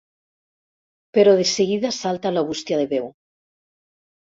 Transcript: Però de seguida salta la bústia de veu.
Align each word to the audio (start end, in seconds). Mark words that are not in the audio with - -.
Però 1.17 1.35
de 1.41 1.45
seguida 1.51 1.93
salta 1.99 2.33
la 2.39 2.45
bústia 2.51 2.83
de 2.83 2.91
veu. 2.97 3.09